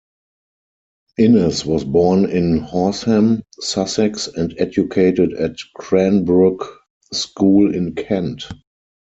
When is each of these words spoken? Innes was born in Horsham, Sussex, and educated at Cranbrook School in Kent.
Innes 1.19 1.63
was 1.63 1.83
born 1.83 2.25
in 2.27 2.57
Horsham, 2.57 3.43
Sussex, 3.59 4.25
and 4.27 4.55
educated 4.57 5.31
at 5.33 5.57
Cranbrook 5.75 6.79
School 7.13 7.71
in 7.75 7.93
Kent. 7.93 8.45